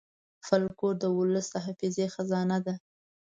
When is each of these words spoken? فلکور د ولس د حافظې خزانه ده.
فلکور 0.47 0.93
د 0.99 1.03
ولس 1.17 1.47
د 1.53 1.55
حافظې 1.65 2.05
خزانه 2.15 2.57
ده. 2.65 2.73